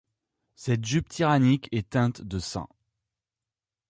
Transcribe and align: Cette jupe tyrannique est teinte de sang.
Cette 0.55 0.83
jupe 0.83 1.09
tyrannique 1.09 1.69
est 1.71 1.91
teinte 1.91 2.23
de 2.23 2.39
sang. 2.39 2.67